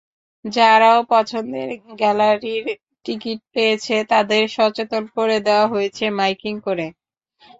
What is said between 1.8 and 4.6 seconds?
গ্যালারির টিকিট পেয়েছে তাদের